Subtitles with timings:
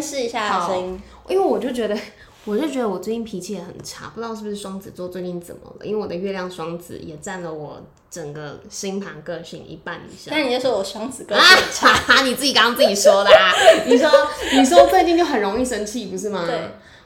[0.00, 1.96] 试一下声音，因为我就觉得，
[2.46, 5.86] 我就觉得我最近脾气也很差，不知道是不是双子座最近怎么了？
[5.86, 10.34] 因为我的月亮双子也占了我整个星盘个性一半以上。
[10.36, 13.52] 那你就说我双子个性差，啊、 你自己刚刚自己说的啊？
[13.86, 14.10] 你说
[14.52, 16.44] 你说最近就很容易生气，不是吗？
[16.46, 16.58] 对。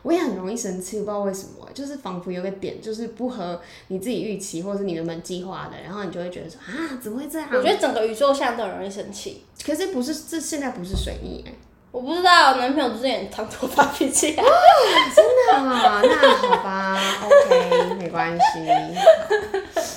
[0.05, 7.49] 我也很容易生气，不知道为什么，就是仿佛有个点就是不合你自己预期，或者是你原本计划的，然后你就会觉得说啊，怎么会这样？
[7.51, 11.55] 我觉得整个宇宙下都很容易生气，可是不是，这现在不是水逆哎。
[11.95, 14.35] 我不知道，男朋友之前也常跟我发脾气。
[14.35, 16.02] 真的啊？
[16.02, 18.69] 那好吧，OK，没关系。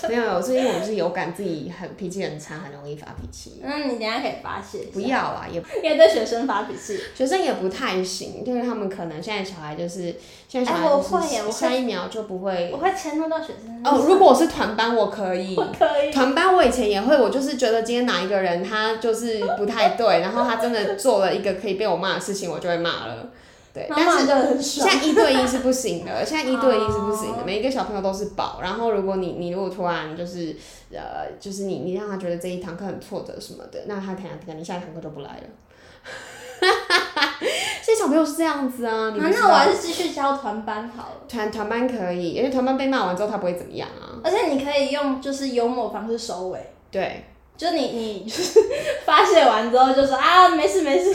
[0.10, 3.62] 没有，有最近我就是有感自己很脾气很差，很容易发脾气。
[3.64, 4.86] 那你等下可以发泄。
[4.94, 7.00] 不要啊，也 可以对学生发脾气。
[7.16, 10.16] 学生也不太行，就是他们可能现在小孩就是
[10.48, 12.70] 现在小孩就是下一秒就不会。
[12.72, 13.82] 我会迁怒到学生。
[13.84, 15.56] 哦，如果我是团班，我可以。
[15.58, 16.12] 我可以。
[16.12, 21.88] 团班我以前也会，我就是觉得今天哪一个人他就是不太对，然后他真的做了一个可以被。
[21.88, 23.30] 我骂的事情我就会骂了，
[23.78, 28.60] 对，但是现在一对一是不行的，现在一对一是不行的，每一个小朋友都是宝。
[28.62, 30.56] 然后如果你你如果突然就是
[30.92, 35.44] 呃就是你你让他觉得这一堂课很挫折什么的，那他可能可能下一堂课就不来了。
[37.84, 41.22] 现在小朋友是这样子啊，你啊那我还是继续教团班好了。
[41.30, 44.18] 团团班可以，因为团班被骂完之后他不会怎么样啊。
[44.24, 47.26] 而且你可以用就是幽默方式收尾，对。
[47.58, 48.60] 就你你就是
[49.06, 51.14] 发泄完之后就说啊没事没事，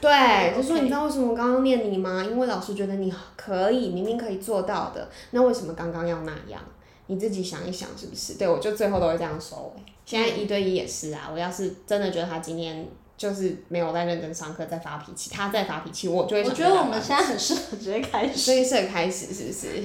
[0.00, 2.24] 对，就说你知道为什么我刚刚念你吗？
[2.24, 6.60] 因为老师觉得你可以，明明可以做到的，那为什么刚刚要那样？
[7.08, 8.34] 你自己想一想是不是？
[8.34, 9.74] 对，我就最后都会这样收。
[10.06, 16.44] 现在一对一也是啊，我要是真的觉得他今天就是没有在认真上课，在发脾气，他在发脾气，我就会。
[16.44, 18.36] 我觉得我们现在很适合直接开始。
[18.38, 19.84] 所以是开始是不是？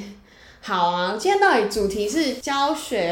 [0.61, 3.11] 好啊，今天到底主题是教学，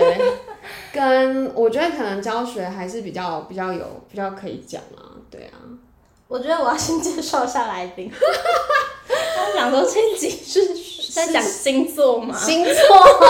[0.94, 5.58] 跟我觉得可能教学还是比较比较有比较可以讲啊，对啊。
[6.28, 8.12] 我觉得我要先介绍一下来宾。
[8.12, 12.36] 他讲说这集是在讲星座吗？
[12.36, 12.72] 星座
[13.22, 13.28] 吗？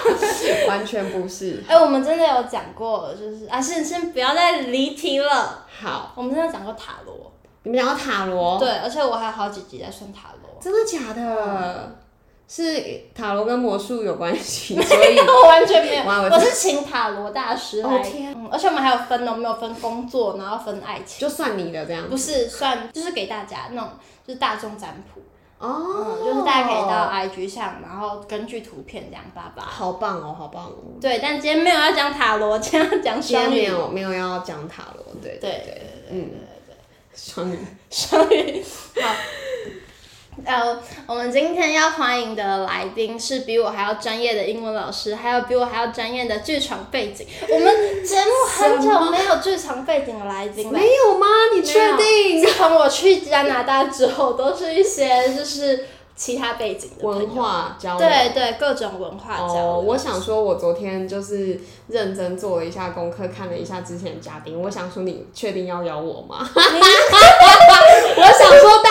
[0.66, 1.62] 完全不是。
[1.68, 5.66] 哎、欸，我们真的有讲过，就是啊，先先不要再离题了。
[5.80, 7.30] 好，我们真的讲过塔罗。
[7.64, 8.58] 你们讲过塔罗？
[8.58, 10.58] 对，而且我还有好几集在算塔罗。
[10.58, 11.22] 真的假的？
[11.22, 11.96] 嗯
[12.54, 16.02] 是塔罗跟魔术有关系， 所以我完全没有。
[16.04, 22.10] 我是请塔罗大师来，哦天嗯，而且我们还有分哦，没有分工作，然后分爱情，就算你的这样。
[22.10, 23.92] 不是算，就是给大家那种，
[24.26, 25.22] 就是大众占卜
[25.66, 29.62] 哦、嗯，就是大家可以到 IG 上，然后根据图片这样发发。
[29.62, 30.76] 好棒哦，好棒哦。
[31.00, 33.48] 对，但今天没有要讲塔罗，今天要讲双鱼。
[33.48, 36.76] 今天没有没有要讲塔罗，对对对，对对对，嗯，对对对，
[37.14, 37.58] 双鱼，
[37.88, 38.62] 双鱼，
[39.00, 39.14] 好。
[40.46, 47.26] 呃，我们今天要欢迎的来宾是比我还要专业的英文老师，还有比我还要专业的剧场背景。
[47.48, 50.72] 我们节目很久没有剧场背景的来宾了。
[50.72, 51.26] 没有吗？
[51.54, 52.40] 你确定？
[52.40, 55.86] 自从我去加拿大之后，都是一些就是。
[56.14, 59.64] 其他背景的文化交流，对对，各种文化交流。
[59.64, 64.60] Oh, 我想说，我昨天就是认真做了一下功课，看了一下之前的嘉宾。
[64.60, 66.46] 我想说，你确定要邀我吗？
[66.46, 68.82] 我想说，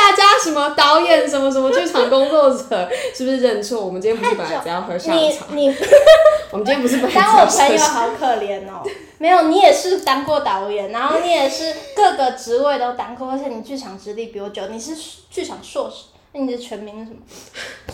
[0.44, 3.86] 什么导演，什么什么剧场工作者，是不是认错？
[3.86, 5.46] 我们今天不是本来只要喝下午茶？
[5.54, 5.76] 你你，
[6.52, 8.84] 我们今天不是本来当我朋友好可怜哦。
[9.18, 14.96] 没有，你也是当过导演，然后你也是各个职位都当过，而且你剧场资历比我久，你是
[15.30, 16.06] 剧场硕士。
[16.34, 17.06] 那你的全名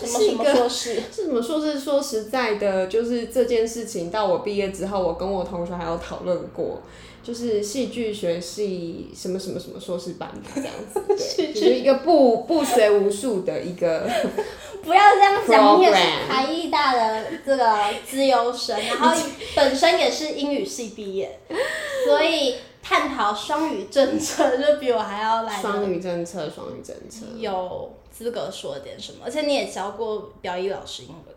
[0.00, 0.32] 是什么？
[0.32, 1.02] 什么什么硕士？
[1.12, 1.78] 是什么硕士？
[1.78, 6.80] 说实在的，就是这件事情到我毕业之后，我跟我同学还有讨论过，
[7.22, 14.08] 就是戏剧学系什么什么什么硕士班这样子，对， 就是一个不不学无术的一个。
[14.82, 15.96] 不要这样讲，你也是
[16.28, 19.14] 台艺大的这个资优生，然后
[19.54, 21.38] 本身也是英语系毕业，
[22.06, 22.54] 所以。
[22.80, 25.60] 探讨双语政策就比我还要来。
[25.60, 27.26] 双语政策，双语政策。
[27.36, 29.18] 有资格说点什么？
[29.26, 31.36] 而且你也教过表演老师英文，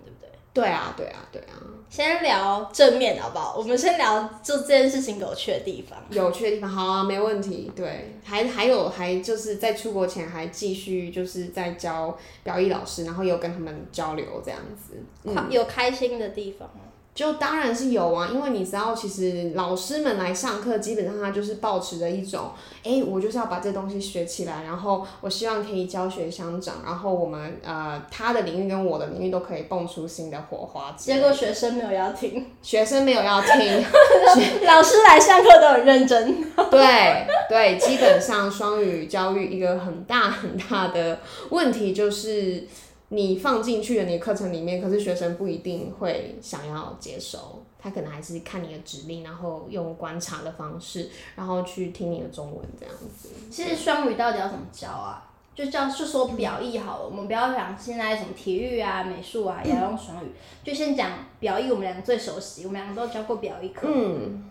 [0.53, 1.55] 对啊，对啊，对啊。
[1.89, 3.55] 先聊正面好不好？
[3.57, 5.97] 我们先聊就这件事情有趣的地方。
[6.09, 7.69] 有趣的地方，好啊，没问题。
[7.75, 15.03] 对，还还有还就是在出国前还继续就是在教表演老师，然后有跟他们交流这样子。
[15.25, 16.81] 嗯，有开心的地方吗？
[17.13, 22.51] 就当然是有啊，因为你知道，其实老师们来上课，基本上他就是抱持着一种，
[22.83, 30.95] 哎、欸，我就是要把这东西学起来，然后我希望可以教学相长，然后我们呃他的领域跟我的领域都可以蹦出新的火花。
[30.97, 33.85] 结果学生没有要听，学生没有要听，
[34.65, 36.49] 老师来上课都很认真。
[36.71, 41.19] 对对，基本上双语教育一个很大很大的
[41.49, 42.65] 问题就是。
[43.13, 47.61] 你放进去了你的课程里面，可是学生不一定会想要接收。
[47.77, 53.27] 他可能还是看你的指令，然后用观察的方式，然后去听你的中文这样子。
[53.49, 55.27] 其实双语到底要怎么教啊？
[55.53, 60.31] 就叫就说表意好了，我们不要讲现在什么体育啊、美术啊也要用双语，
[60.63, 61.11] 就先讲
[61.41, 61.69] 表意。
[61.69, 63.89] 我们两个最熟悉，我们两个都教过表意课。
[63.93, 64.49] 嗯，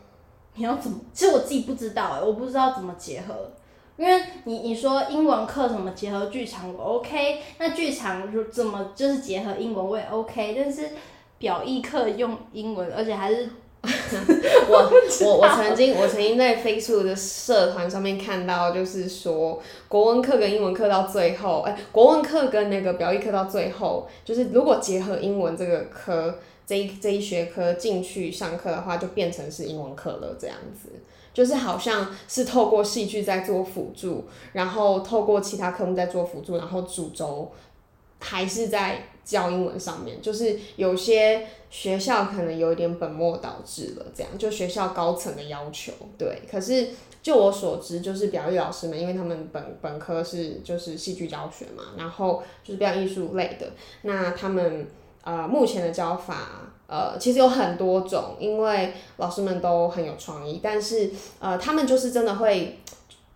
[0.54, 1.00] 你要怎么？
[1.14, 3.50] 其实我自己不知道哎、欸，我不知道怎么结合。
[4.00, 10.88] 因为你你说英文课怎么结合剧场我 OK，那剧场就怎么就是结合英文我也 OK，但是
[11.36, 13.46] 表意课用英文，而且还是。
[14.68, 14.90] 我
[15.24, 19.58] 我我曾经我曾经在 Facebook 的社团上面看到，就是说
[19.88, 30.90] 国文课跟英文课到最后，哎、国文课跟那个表意课到最后，就是如果结合英文这个科这一这一学科进去上课的话，就变成是英文课了，这样子，
[31.32, 37.52] 就是好像是透过戏剧在做辅助，然后透过其他科目在做辅助，然后主轴
[38.18, 41.46] 还是在教英文上面，就是有些。
[41.70, 46.42] 学校可能有一点本末倒置了，这样就学校高层的要求，对。
[46.50, 46.88] 可是
[47.22, 53.70] 就我所知，就是表意老师们，因为他们本本科是就是戏剧教学嘛，然后就是表演艺术类的，
[54.02, 54.88] 那他们
[55.22, 56.48] 呃目前的教法
[56.86, 62.78] 呃其实有很多种，因为老师们都很有创意，但是呃他们就是真的会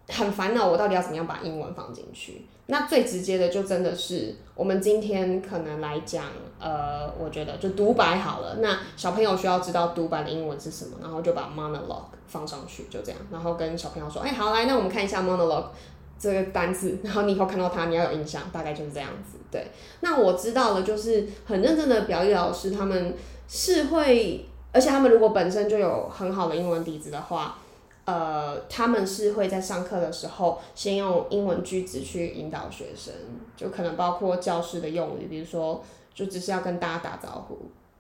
[0.09, 2.47] 很烦恼，我到底要怎么样把英文放进去。
[2.67, 6.25] 那最直接的就真的是我们今天可能来讲，
[6.59, 8.57] 呃，我觉得就独白好了。
[8.61, 15.67] 那小朋友需要知道独白的英文是什么，然后就把 monologue 放上去，就这样，然后跟小朋友说，哎、好，来，那我们看一下 monologue
[16.19, 19.39] 这个单词，然后你以后看到它，你要有印象，大概就是这样子。
[19.51, 19.67] 对，
[20.01, 23.15] 那我知道了，就是很认真的表意老师，他们
[23.49, 27.59] 是会，而且他们如果本身就有很好的英文底子的话。
[28.07, 33.15] 呃，他们是会在上课的时候先用英文句子去引导学生，
[33.57, 35.83] 就可能包括教室的用语，比如说
[36.15, 37.57] 就只是要跟大家打招呼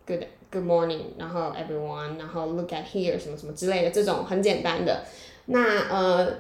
[0.07, 0.23] ，good
[0.53, 5.05] good morning，然后 everyone，然后 look at here 什么什么之类的这种很简单的。
[5.47, 6.35] 那呃，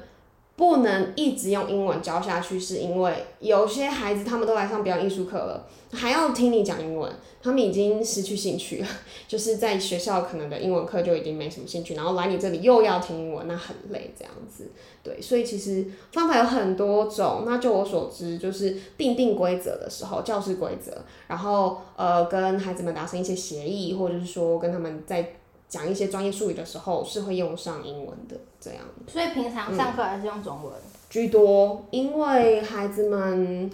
[0.56, 7.12] 不能一直用英文教下去，是因为有些孩子他们都来上表演艺术课了，还要听你讲英文。
[7.42, 8.88] 他们已经失去兴趣了，
[9.28, 14.70] 就是在学校可能的英文课就已经没什么兴趣，然后来你这里又要听英文，那很累这样子。
[15.02, 17.42] 对，所以其实方法有很多种。
[17.44, 20.96] 那就我所知，就是订定规则的时候，教室规则，
[21.26, 25.34] 然后呃跟孩子们达成一些协议，或者是说跟他们在
[25.74, 28.80] 讲一些专业术语的时候，是会用上英文的这样。
[29.08, 30.72] 所以平常上课还是用中文？
[30.72, 33.70] 嗯，居多，因为孩子们。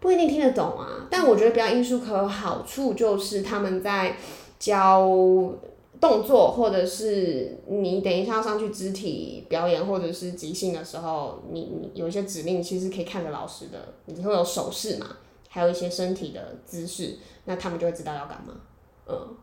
[0.00, 4.18] 不一定听得懂啊，但我觉得表演艺术课好处就是他们在
[4.58, 5.00] 教
[5.98, 15.06] 动作，或者是你等一下要上去肢体表演或者是即兴的时候，你你有一些指令其实可以看着老师的，你会有手势嘛，
[15.48, 18.54] 还有一些身体的姿势，那他们就会知道要干嘛。
[19.08, 19.34] 嗯，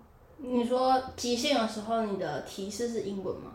[0.44, 3.52] 你说即兴的时候，你的提示是英文吗？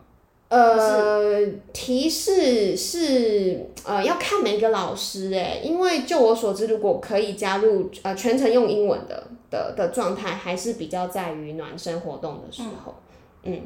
[0.49, 12.95] 呃，提示是呃要看每个老师诶，因为就我所知，如果可以加入呃全程用英文的的的状态，还是比较在于暖身活动的时候，
[13.43, 13.61] 嗯，嗯，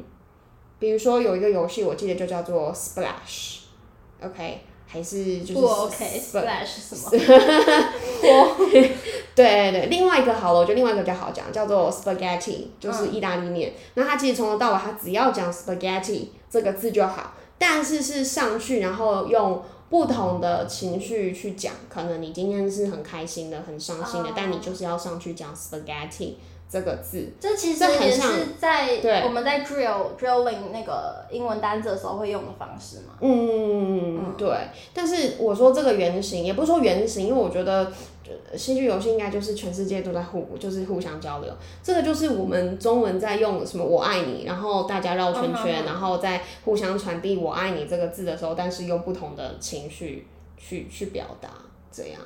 [0.80, 4.60] 比如说有一个游戏，我记得就叫做 Splash，OK。
[4.84, 7.10] 还是就是不 OK，Splash 什么？
[9.34, 13.70] 对对对，另外一个好了，我觉得另外一个比较好讲，叫做 Spaghetti，就是意大利面。
[13.70, 26.34] 嗯、那他其实从头到尾，他只要讲 Spaghetti 这个字就好，但是是上去然后用不同的情绪去讲，可能你今天是很开心的、很伤心的，哦、但你就是要上去讲 Spaghetti。
[26.72, 28.22] 这个字，这其实也是
[28.58, 33.12] 在我们在 drill drilling 那个英文单词的时候会用的方式嘛。
[33.20, 34.48] 嗯，嗯对。
[34.94, 37.92] 但是我说这个原型，也不是说原型，因为我觉得
[38.56, 41.52] 戏剧游戏应该就是全世界都在互，就是互相交流。
[41.82, 51.50] 这个就是我们中文在用什么“我爱你”，然后大家绕圈圈，然后在互相传递“我爱你”这个字的时候，但是用不同的情绪去去表达，
[51.90, 52.20] 这样。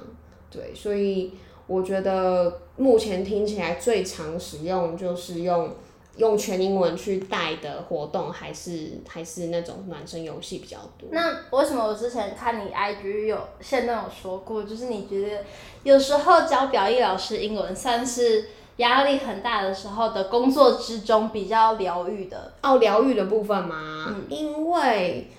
[0.51, 1.33] 对，所以。
[1.69, 5.69] 我觉得目前听起来最常使用就是用
[6.17, 11.09] 用全英文去带的活动，还是还是那种暖身游戏比较多。
[11.13, 15.45] 那为什么我之前看你 IG 有现在有说过，就是你觉得
[15.83, 18.47] 有时候教表意老师英文算是
[18.77, 22.53] 压力很大的时候的工作之中比较疗愈的？
[22.63, 24.07] 哦，疗愈的部分吗？
[24.09, 25.31] 嗯，因为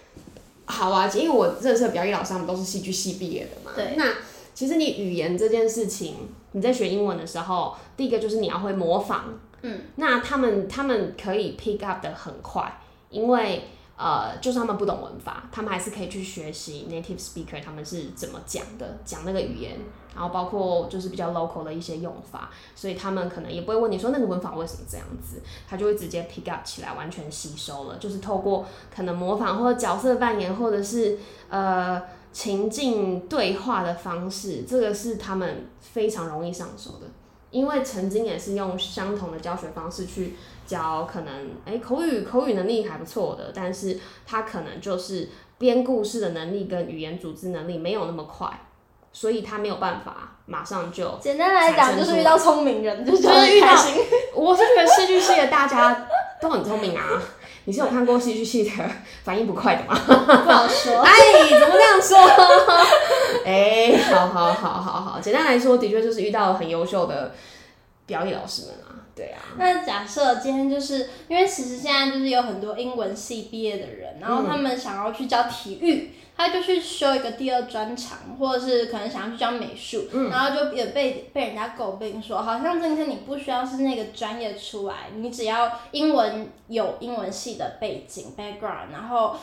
[0.65, 3.72] 好啊，因为我认识的表意老师他们都是戏剧系毕业的嘛。
[3.75, 4.05] 对，那。
[4.53, 6.15] 其实你语言这件事情，
[6.53, 9.25] 你在学英文的时候，第一个就是你要会模仿。
[9.61, 13.63] 嗯，那他们他们可以 pick up 的很快，因为
[13.97, 19.79] 呃，就算他们不懂文法，他们还是可以去学习 native speaker 他们是怎么讲的，讲那个语言，
[20.13, 31.17] 然后包括就是比较 local 的一些用法，所以他们可能也不会问你说那个文法为什么这样子，他就会直接 pick up 起来，完全吸收了，就是透过可能模仿或者角色扮演，或者是
[31.49, 31.99] 呃
[32.31, 37.07] 情境对话的方式，这个是他们非常容易上手的，
[37.51, 40.36] 因为曾经也是用相同的教学方式去。
[40.68, 41.34] 教可能
[41.66, 48.50] 哎、欸、口语口语能力还不错的，但是他可能就是编故事的能力跟语言组织能力没有那么快，
[49.13, 51.18] 所以他没有办法马上就。
[51.22, 53.22] 简单来讲就是遇到聪明人，就是
[53.56, 53.70] 遇到。
[54.36, 56.06] 我是觉得戏剧系的大家
[56.42, 57.01] 都很聪明啊，
[57.63, 58.72] 你是有看过戏剧系的
[59.24, 59.98] 反应不快的吗？
[60.06, 61.00] 不好说。
[61.00, 61.13] 哎，
[61.50, 62.18] 怎么这样说？
[63.46, 67.33] 哎、欸，好好好好好，简单来说，的确就是遇到了很优秀的
[68.05, 68.95] 表演老师们啊。
[69.15, 89.35] 对啊，那假设今天就是因为其实现在就是有很多英文系毕业的人，然后他们想要去教体育，他就去修一个第二专长，或者是可能想要去教美术，嗯、然后就也被被人家诟病说，好像今天你不需要是那个专业出来，你只要英文有英文系的背景 background，然后。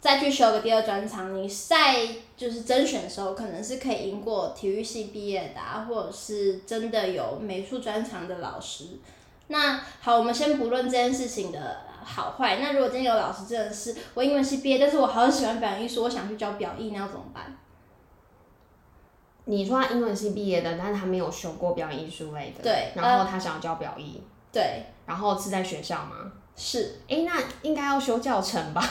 [0.00, 8.98] 再去修个第二专长，你在就是甄选的时候，可能是可以赢过体育系毕业的啊，或者是真的有美术专长的老师。
[9.48, 12.56] 那好，我们先不论这件事情的好坏。
[12.56, 17.56] 那如果今天有老师真的是我英文系毕业，但是我好喜欢表演艺术，我想去教表艺，那要怎么办？
[19.44, 26.32] 你说他英文系毕业的，但是他没有修过表演艺术类的，对，然后他想要教表艺，对，然后是在学校吗？
[26.62, 28.82] 是，哎、欸，那应该要修教程吧？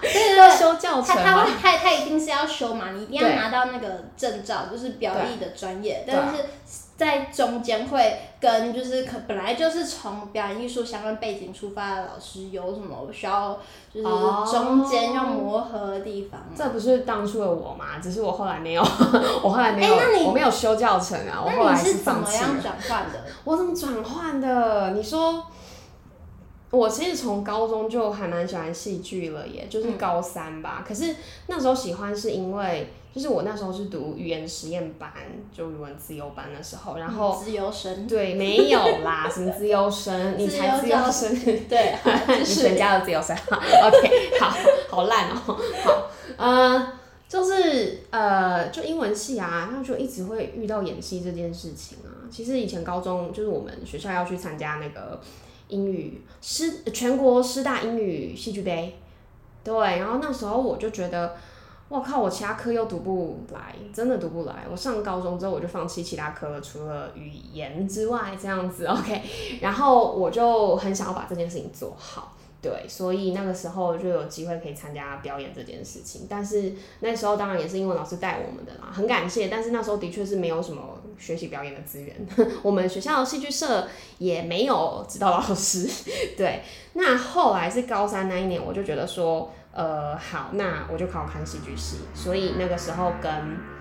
[0.00, 1.14] 对对对， 要修教程。
[1.14, 6.02] 他他他他一定是要修嘛，你一定要拿到那个证照，就是表艺的专业。
[6.06, 6.46] 但是
[6.96, 13.58] 在中间会跟就是可本来就是从表演艺术相关背景出发的老师有什么需要，
[13.92, 16.52] 就是中间要磨合的地方、哦。
[16.56, 17.98] 这不是当初的我嘛？
[18.02, 18.80] 只是我后来没有，
[19.44, 21.42] 我后来没有，欸、那你我没有修教程啊。
[21.44, 23.22] 我后来是怎么样转换的？
[23.44, 24.92] 我怎么转换的？
[24.92, 25.44] 你说。
[26.70, 30.76] 我其实从高中就还蛮喜欢戏剧了耶，就是高三吧。
[30.78, 31.16] 嗯、可是
[31.48, 35.10] 那时候喜欢是因为，就是我那时候是读语言实验班，
[35.52, 41.34] 就语文自由班的时候，然后自由生对，没有啦，什么自由生，你才自 由生，
[41.68, 41.96] 对，
[42.38, 44.56] 你全家的自由生，OK，好
[44.88, 46.92] 好烂哦、喔，好，呃，
[47.28, 52.30] 就是呃，就英文系啊，然后就一直会遇到演戏这件事情啊。
[52.30, 55.20] 其实以前高中就是我们学校要去参加那个。
[55.70, 58.94] 英语师全国师大英语戏剧杯，
[59.64, 61.34] 对，然后那时候我就觉得，
[61.88, 64.66] 我靠，我其他科又读不来，真的读不来。
[64.70, 69.22] 我上高中之后我就放弃其他科了，除了语言之外，这样子，OK。
[69.60, 72.36] 然后我就很想要把这件事情做好。
[72.62, 79.48] 对，所以那个时候就有机会可以参加表演这件事情，但是那时候当然也是英文老师带我们的啦，很感谢。
[79.48, 80.82] 但是那时候的确是没有什么
[81.20, 82.16] 学习表演的资源，
[82.64, 83.86] 我们学校的戏剧社
[84.18, 85.88] 也没有指导老师。
[86.36, 86.62] 对，
[86.94, 91.98] 那后来是高三那一年，我就觉得说，呃，好，那我就考看戏剧系。
[92.14, 93.79] 所以那个时候跟。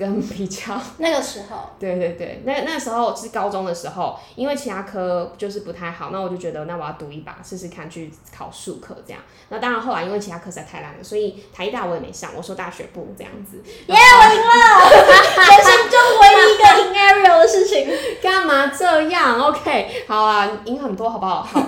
[0.00, 9.20] 跟比较 那个时候，对对对，那那时候是高中的时候，因为其他科就是不太好，那我就觉得那我要赌一把试试看去考数科这样。
[9.50, 13.58] 那当然后来因为其他科实在太烂了，所以台大我也没上，我说大学部这样子。
[13.58, 14.54] 耶，我赢了！
[15.36, 17.86] 人生中唯一一个赢 Ariel 的事情，
[18.22, 21.42] 干嘛这样？OK，好啊，赢很多好不好？
[21.42, 21.62] 好。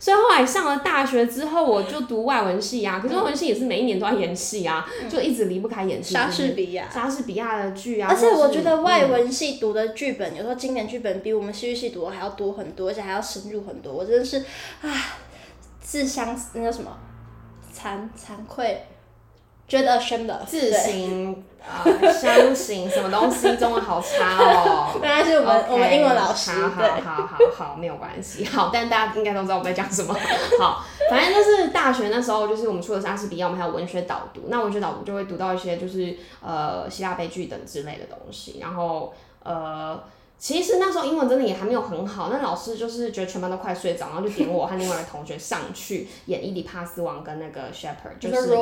[0.00, 3.00] 所以后来上了大学之后，我就读外文系啊。
[3.00, 6.14] 可是外文系也是每一年都要演戏啊，嗯、就一直离不开演戏。
[6.14, 8.08] 莎士比亚，莎士比亚的剧啊。
[8.08, 13.92] 而且我觉得外文系读的剧本，嗯、有时候经典剧本比我们戏剧系读的还要多很多，而且还要深入很多。
[13.92, 14.38] 我真的是，
[14.82, 14.88] 啊，
[15.80, 16.96] 自相那叫什么，
[17.74, 18.80] 惭惭愧。
[19.68, 24.88] 觉得 ashamed 自行啊，相信什么东西，中文好差哦。
[25.02, 28.46] 原来是我们我们英文老师，好好好好好，没有关系。
[28.46, 30.16] 好，但大家应该都知道我在讲什么。
[30.58, 34.44] 好，反正就是大学那时候，就是我们除了莎士比亚，我们还有文学导读。
[34.48, 40.02] 那文学导读就会读到一些就是呃希腊悲剧等之类的东西，然后呃。
[40.38, 48.54] 其实那时候英文真的也还没有很好，那老师就是觉得全班都快睡着，然后就点我和另外一个同学上去演伊迪帕斯王跟那个 Shepherd，就是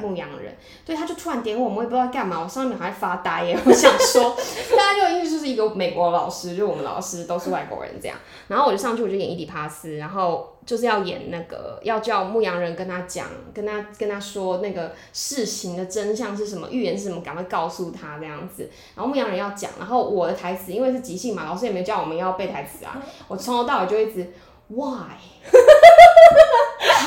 [0.00, 0.56] 牧羊人。
[0.86, 3.58] 对，他就突然点我，我们也不知道干嘛，我上面还发呆耶。
[3.66, 4.36] 我想说，
[4.76, 10.54] 大家就因为就是一个美国老师，就我们老师都是外国人这样，然后我就上去我就演伊迪帕斯，然后。
[10.68, 18.68] 就是要演那个，要叫牧羊人跟他讲，跟他跟他说那个事情的真相是什么，预言是什么，赶快告诉他这样子。
[18.94, 24.30] 然后牧羊人要讲，然后我的台词因为是即兴嘛，老师也没叫我们要背台词啊， 我从头到尾就一直
[24.68, 25.16] why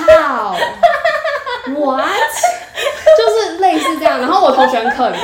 [0.07, 0.55] how
[1.67, 2.01] What？
[3.15, 4.19] 就是类似这样。
[4.19, 5.15] 然后我同学很可怜，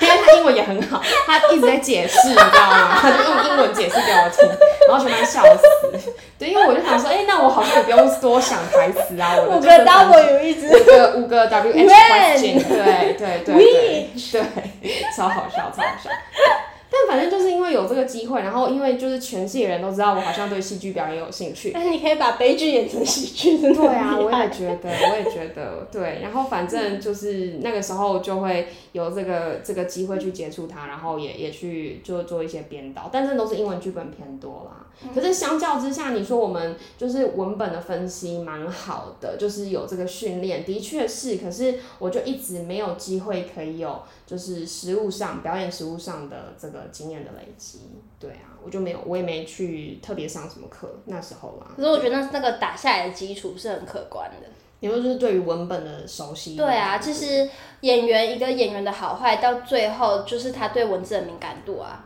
[0.00, 2.98] 因为他英文也很好，他一直在解释，你知道吗？
[3.00, 4.48] 他就用英文解释给我听，
[4.88, 6.12] 然后全班笑死。
[6.36, 7.62] 对，因为我就想说，哎、欸，那我好
[7.96, 9.34] 用多想台词啊。
[9.36, 14.40] 我的五个 W 一直五个五个 W H question，对对对对对，
[15.16, 16.10] 超好笑，超好笑。
[17.06, 21.70] 但反正就是因为有这个机会，然后因为就是全世界人都知道我好像对戏剧表演有兴趣。
[21.72, 26.20] 但是你可以把悲剧演成喜剧，真的对啊，我也觉得，我也觉得，对。
[26.22, 34.86] 然后反正就是那个时候就会有这个这个机会去接触它，然后也也去就做一些编导，但是都是英文剧本偏多啦。
[35.12, 41.36] 可是相较之下，你说我们就是文本的分析蛮好的，就是有这个训练，的确是。
[41.36, 44.00] 可是我就一直没有机会可以有，
[44.34, 47.82] 就是实物上表演实物上的这个经验的累积。
[48.18, 51.70] 对啊，我就没有，我也没去特别上什么课那时候啊。
[51.76, 54.48] 可是我觉得那那个打下来的基础是很可观的。
[54.80, 56.56] 你说就是对于文本的熟悉。
[56.56, 57.48] 对啊，其实
[57.82, 62.04] 演员一个演员的好坏，到最后就是他对文字的敏感度啊。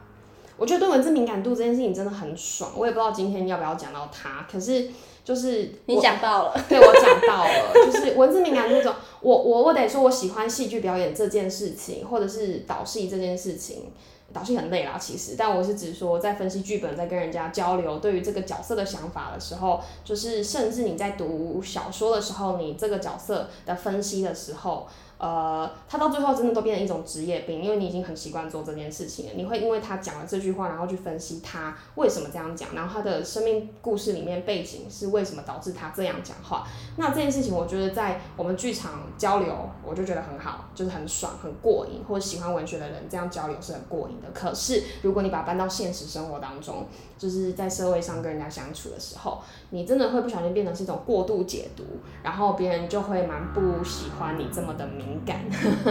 [0.58, 4.90] 我觉得对文字敏感度这件事情真的很爽，我也不知道今天要不要讲到它，可是
[5.28, 13.92] 就是你讲到了， 对，我讲到了，就是文字敏感度这种，我我我得说我喜欢戏剧表演这件事情，或者是导戏这件事情，
[14.32, 24.87] 导戏很累啦，其实，但我是指说在分析剧本，在跟人家交流，对于这个角色的想法的时候，就是甚至你在读小说的时候，你这个角色的分析的时候。
[25.18, 29.32] 呃，他到最后真的都变成一种职业病，因为你已经很习惯做这件事情了。
[29.34, 36.66] 你会因为他讲了这句话，然后去分析他为什么这样讲，然后他的生命故事里面背景是为什么导致他这样讲话。
[36.96, 44.28] 那这件事情，我觉得在我们剧场交流，我就觉得很好，就是很爽、很过瘾，或者喜欢文学的人这样交流是很过瘾的。
[44.32, 46.87] 可是，如果你把它搬到现实生活当中，
[47.18, 51.82] 就是在社会上跟人家相处的时候，你真的会不小心变成是一种过度解读，
[52.22, 55.40] 然后别人就会蛮不喜欢你这么的敏感。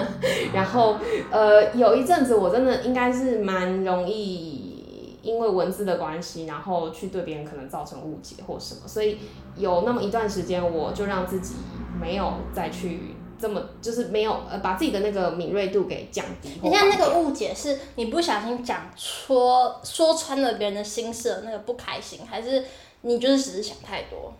[0.53, 0.95] 然后，
[1.29, 9.17] 呃，有一阵子我真的应该是蛮容易因为文字的关系，然后去对别人可能造成误解或什么，所以
[9.57, 11.55] 有那么一段时间，我就让自己
[11.99, 13.16] 没有再去。
[13.39, 16.59] 这么就是没有呃，把自己的那个敏锐度给降低。
[16.61, 22.63] 你像那个误解是你不小心讲戳，说穿了别人的心事，那个不开心，还是
[23.01, 24.33] 你就是只是想太多？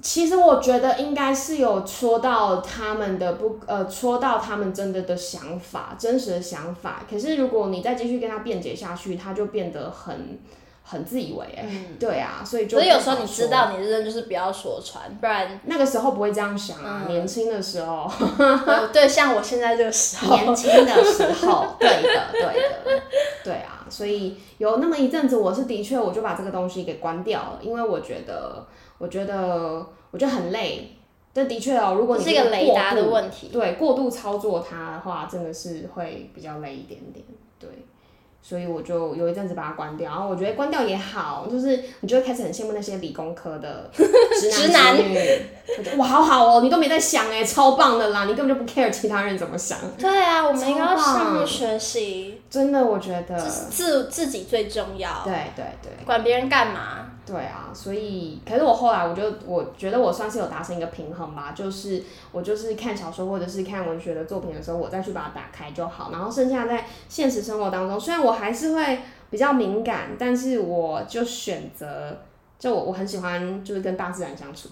[0.00, 7.04] 其实我觉得应该是有戳到他们的不呃，戳到他们真的的想法，真实的想法。
[7.08, 10.38] 可是如果你再继续跟他辩解下去，他就变得很。
[10.82, 11.66] 很自以为哎、
[11.98, 12.78] 对啊，所以就。
[12.78, 17.04] 所以有时候你知道你的就是不要说穿，不然那个时候不会这样想啊。
[17.06, 18.10] 嗯、年轻的时候，
[18.92, 23.02] 对，像我现在这个时候，年轻的时候， 对的，对的，
[23.44, 23.86] 对啊。
[23.88, 28.66] 所以有那么一阵子，我是的确我就把这个东西给关掉了，因为我觉得，
[28.98, 30.96] 我觉得，我觉得很累。
[31.34, 37.24] 这的确哦，如果你是一个雷达的问题，对，过度操作它的话，真的是会比较累一点点，
[37.58, 37.70] 对。
[38.42, 45.18] 所以我就有一阵子把它关掉，然后我觉得关掉也好，就是你就会开始很羡慕那些理工科的 直男直女，
[45.78, 49.78] 我觉得哇，好好哦，你都没在想哎，超棒的啦，你根本就不 care 其他人怎么想。
[49.96, 52.41] 对啊，我们应该要向上学习。
[52.52, 55.22] 真的，我觉得自自己最重要。
[55.24, 57.10] 对对对，管别人干嘛？
[57.24, 68.98] 对啊，所以可是我后来我就我觉得我算是有达成一个平衡吧，就是我就是看小说或者是看文学的作品的时候，我再去把它打开就好，然后剩下在现实生活当中，虽然我还是会
[69.30, 72.18] 比较敏感，但是我就选择。
[72.62, 74.68] 就我我很喜欢，就是跟大自然相处。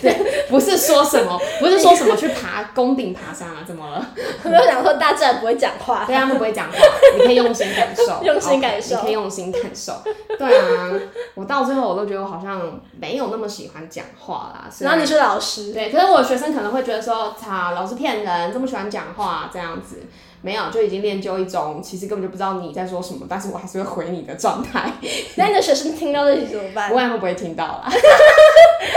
[0.00, 4.06] 对，不是说什么，不是说什么去爬攻顶爬山啊，怎么了？
[4.44, 6.78] 我有想说大自然不会讲话，对，他们不会讲话，
[7.18, 9.92] 你可以用心感受， 用心感受，你可以用心感受。
[10.38, 10.92] 对啊，
[11.34, 14.70] 我到最后我都觉得我好像没有那么喜欢讲话啦。
[14.78, 20.04] 然后你是老师，对，可是我的学生可能会觉得说，操，老师骗人，这么喜欢讲话这样子。
[20.44, 24.92] 没有，就已经练就一种其实根本就不知道你在说什么，但是我还是会回你的状态。
[25.36, 26.88] 那你的学生听到这里怎么办？
[26.90, 27.88] 不管会不会听到啦。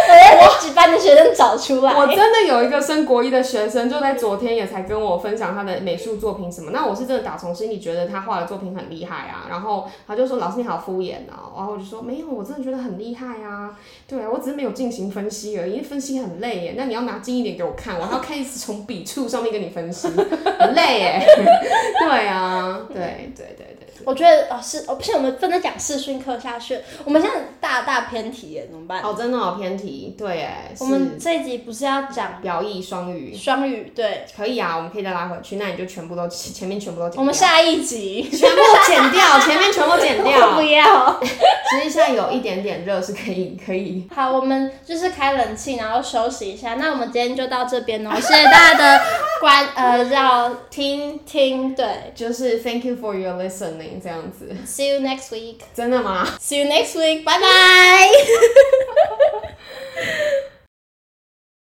[0.09, 1.93] 我要几班的学生找出来。
[1.93, 6.71] 我真的有一个升国一的学生，就在昨天也才跟我分享他的美术作品什么。
[6.71, 9.47] 那我是真的打从心里觉得他画的作品很厉害啊。
[9.49, 16.73] 然后他就说：“老师你好敷衍哦。”然后我就说：“没有，我真的觉得很厉害啊。”对啊，我只是没有进行分析而已，因为分析很累耶。
[16.77, 21.27] 那你要拿近一点给我看，我还要开始从笔触上面跟你分析，很累耶。
[21.99, 23.87] 对啊，对对对对。
[24.05, 26.79] 我觉得哦是哦，不行，我们不能讲视讯课下去。
[27.03, 29.01] 我们现在大大偏题耶，怎么办？
[29.01, 30.71] 哦，真的好偏题，对哎。
[30.79, 33.35] 我们这一集不是要讲表意双语？
[33.35, 35.57] 双语对，可以啊，我们可以再拉回去。
[35.57, 37.21] 那你就全部都前面全部都剪掉。
[37.21, 40.53] 我们下一集全部剪掉， 前面全部剪掉。
[40.53, 41.19] 不要。
[41.19, 44.07] 其实现在有一点点热，是可以可以。
[44.15, 46.75] 好，我们就是开冷气，然后休息一下。
[46.75, 49.01] 那我们今天就到这边哦，谢谢大家的
[49.39, 54.01] 观呃要听听，对，就是 Thank you for your listening。
[54.01, 54.55] 这样子。
[54.65, 55.57] See you next week。
[55.73, 57.23] 真的吗？See you next week。
[57.23, 58.09] 拜拜。